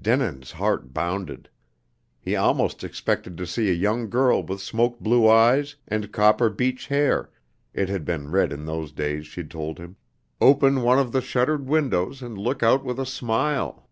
Denin's 0.00 0.52
heart 0.52 0.94
bounded. 0.94 1.48
He 2.20 2.36
almost 2.36 2.84
expected 2.84 3.36
to 3.36 3.44
see 3.48 3.68
a 3.68 3.72
young 3.74 4.08
girl 4.08 4.40
with 4.44 4.60
smoke 4.60 5.00
blue 5.00 5.28
eyes 5.28 5.74
and 5.88 6.12
copper 6.12 6.50
beech 6.50 6.86
hair 6.86 7.30
(it 7.74 7.88
had 7.88 8.04
been 8.04 8.30
red 8.30 8.52
in 8.52 8.64
those 8.64 8.92
days, 8.92 9.26
she'd 9.26 9.50
told 9.50 9.78
him) 9.78 9.96
open 10.40 10.82
one 10.82 11.00
of 11.00 11.10
the 11.10 11.20
shuttered 11.20 11.66
windows 11.66 12.22
and 12.22 12.38
look 12.38 12.62
out 12.62 12.84
with 12.84 13.00
a 13.00 13.04
smile. 13.06 13.88